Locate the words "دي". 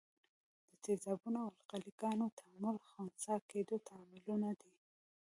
4.61-4.73